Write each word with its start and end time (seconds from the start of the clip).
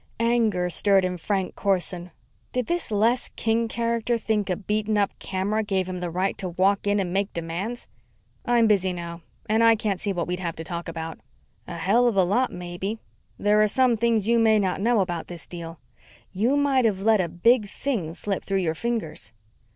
Anger 0.19 0.67
stirred 0.71 1.05
in 1.05 1.17
Frank 1.19 1.53
Corson. 1.55 2.09
Did 2.53 2.65
this 2.65 2.89
Les 2.89 3.29
King 3.35 3.67
character 3.67 4.17
think 4.17 4.49
a 4.49 4.55
beaten 4.55 4.97
up 4.97 5.11
camera 5.19 5.61
gave 5.63 5.87
him 5.87 5.99
the 5.99 6.09
right 6.09 6.35
to 6.39 6.49
walk 6.49 6.87
in 6.87 6.99
and 6.99 7.13
make 7.13 7.31
demands. 7.33 7.87
"I'm 8.43 8.65
busy 8.65 8.93
now. 8.93 9.21
And 9.47 9.63
I 9.63 9.75
can't 9.75 9.99
see 10.01 10.11
what 10.11 10.25
we'd 10.25 10.39
have 10.39 10.55
to 10.55 10.63
talk 10.63 10.87
about." 10.87 11.19
"A 11.67 11.77
hell 11.77 12.07
of 12.07 12.17
a 12.17 12.23
lot, 12.23 12.51
maybe. 12.51 12.97
There 13.37 13.61
are 13.61 13.67
some 13.67 13.95
things 13.95 14.27
you 14.27 14.39
may 14.39 14.57
not 14.57 14.81
know 14.81 15.01
about 15.01 15.27
this 15.27 15.45
deal. 15.45 15.79
You 16.31 16.57
might 16.57 16.85
have 16.85 17.03
let 17.03 17.21
a 17.21 17.29
big 17.29 17.69
thing 17.69 18.15
slip 18.15 18.43
through 18.43 18.57
your 18.57 18.73
fingers." 18.73 19.33